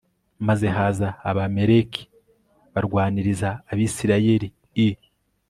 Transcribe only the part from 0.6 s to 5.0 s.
haza Abamaleki barwaniriza Abisirayeli i